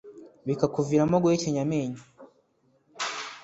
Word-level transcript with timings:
bikakuviramo 0.47 1.15
guhekenya 1.23 1.61
amenyo 1.65 2.01